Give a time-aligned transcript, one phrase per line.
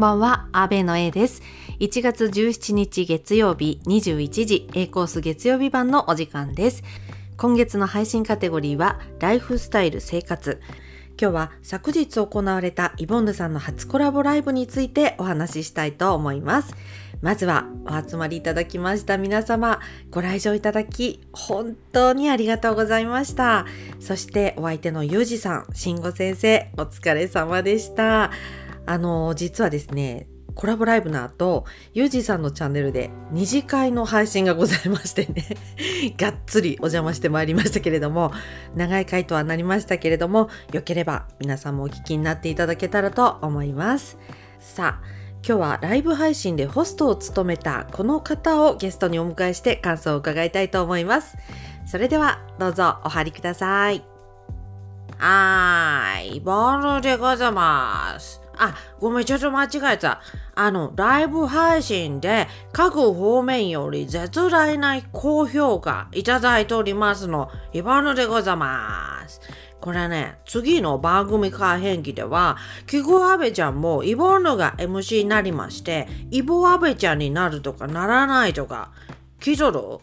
[0.00, 1.42] んばんは、アベの A です。
[1.78, 6.82] 1月17日月曜日21時 A コース月曜日版のお時間です。
[7.36, 10.58] 今月の配信カテゴリーは、ライフスタイル生活。
[11.20, 16.74] 今日は昨日行われたイボンヌさんの初コラボライブについてお話ししたいと思います。
[17.20, 19.80] まずはお集まりいただきました皆様、
[20.10, 23.66] ご来場いただき本当にありがとうございました。
[23.98, 28.30] そしてお相手のゆうじさん、しんご先生、お疲れ様でした。
[28.86, 35.46] あの、実はですね、コラボライブの後、ゆうじさんのチャンネルで二次会の配信がございましてね、
[36.18, 38.32] がっつりお邪魔してまいりましたけれども、
[38.74, 44.18] 長い回とはなりましたけれども、よければ皆さんもお聞きになっていただけたらと思います。
[44.58, 45.06] さあ、
[45.46, 51.36] 今日はライブ配信でホストを務めたこの方をゲストにお迎えして感想を伺いたいと思います。
[51.86, 54.04] それではどうぞお入りください。
[55.16, 58.49] はーい、ボールでございます。
[58.62, 60.20] あ、ごめん、ちょっと間違えた。
[60.54, 69.40] あの、ライブ配信で各方面より絶大な高評価いただいておりますの、イボルでございます。
[69.80, 78.90] これね、次の番組改編記では、キコアベちゃんもイボルが MC になりまして、イボアベちゃんになるとかならないとか、
[79.40, 80.02] 聞いと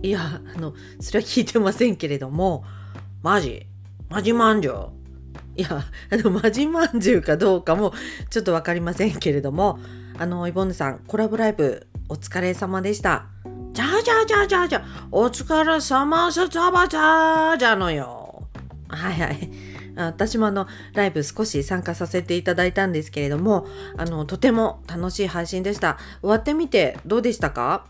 [0.00, 0.08] る？
[0.08, 2.62] いや、あの、それは聞いてませんけれども、
[3.24, 3.66] マジ？
[4.08, 4.74] マジまんじゅう？
[5.56, 5.68] いや、
[6.10, 7.92] あの、マジまんじゅうかどうかも
[8.30, 9.78] ちょっとわかりませんけれども、
[10.18, 13.26] あの、イボンヌさん、コラボライブお疲れ様でした。
[13.72, 18.48] じゃあじゃあじゃあじゃあじゃあ、お疲れ様さたばたじゃのよ。
[18.88, 19.50] はいはい。
[19.96, 25.96] 私もあの、ライブ少し参加させていただいたんですけれども、あの、とても楽しい配信でした。
[26.20, 27.86] 終わってみてどうでしたか？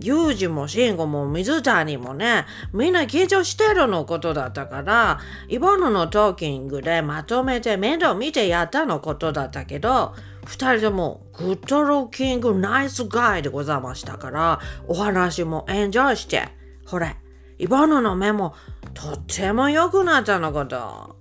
[0.00, 10.14] ユージもシンゴも水谷もね、みんな緊張してるのことだったから、イボヌの talking でまとめて面倒見てやったのことだったけど、
[10.46, 16.48] 二人とも good rocking nice guy でございましたから、お話もエンジョイして、
[16.86, 17.16] ほれ、
[17.58, 18.54] イボヌの目も
[18.94, 21.16] とっても良くなったのこと。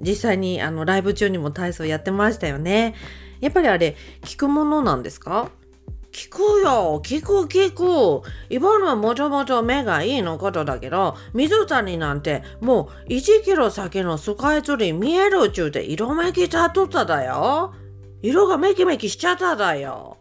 [0.00, 2.94] 実際にあの、ライブ中にも体操やってましたよね。
[3.40, 5.50] やっぱりあれ、聞くものなんですか？
[6.14, 7.72] 聞くよ、聞く聞
[8.22, 8.22] く。
[8.48, 17.74] イボヌはもともと目がいいのことだけど、水谷なんてもう1キロ先のスカイツリー見えるちゅうで色めきたとっただよ。
[18.22, 20.18] 色がめきめきしちゃっただよ。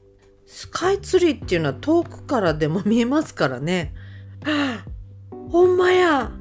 [0.48, 3.94] スカイツリーっていうのは遠くからでも見えますからね。
[4.44, 4.86] はあ
[5.52, 6.32] ほんまや。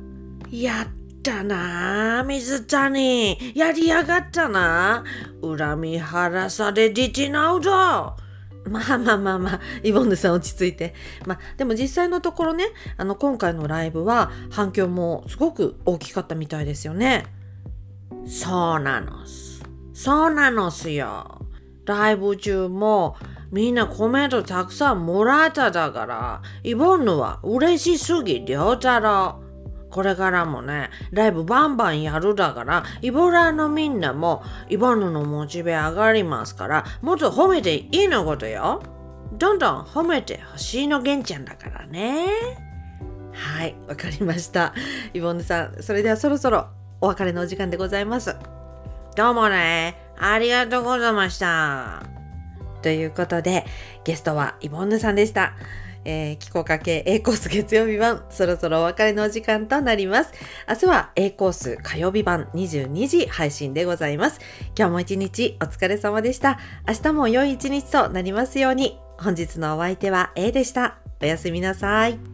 [0.50, 3.38] やったなあ、水谷。
[3.54, 5.04] やりやがったな。
[5.42, 8.21] 恨み晴らされディティナウド。
[8.68, 10.94] まあまあまあまあ、イボンヌさん落ち着いて。
[11.26, 17.26] まあでも実際のところね、あの今回のライブは反響もすごく大きかったみたいですよね。
[18.26, 19.62] そうなのす。
[19.92, 21.46] そうなのすよ。
[21.84, 23.16] ライブ中も
[23.50, 29.42] みんなコメントたくさんもらっただから、イボンヌは嬉しすぎりょうたろ。
[29.92, 38.82] これからもね、ライブバンバンやるだから、イボラのみんなもイボヌのモチベ上がりますから、もっと褒めていいのことよ。
[39.34, 42.26] どんどん褒めてほしいのげんちゃんだからね。
[43.32, 44.72] はい、わかりました。
[45.12, 46.68] イボンヌさん、それではそろそろ
[47.02, 48.34] お別れのお時間でございます。
[49.14, 52.21] どうもね、ありがとうございました。
[52.82, 53.64] ということで、
[54.04, 55.54] ゲストはイボンヌさんでした。
[56.04, 60.32] えー、気候家系 A コース月曜日版、そろそろお別れのお時間となります。
[60.68, 64.40] 明日は A コース火曜日版22時配信でございます。
[64.76, 66.58] 今日も一日お疲れ様でした。
[66.88, 68.98] 明日も良い一日となりますように。
[69.18, 70.98] 本日のお相手は A でした。
[71.20, 72.31] おやすみなさい。